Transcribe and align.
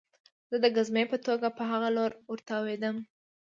زه 0.49 0.55
د 0.63 0.65
ګزمې 0.75 1.03
په 1.11 1.17
توګه 1.27 1.47
په 1.57 1.63
هغه 1.71 1.89
لور 1.97 2.11
ورتاوېدم 2.31 2.95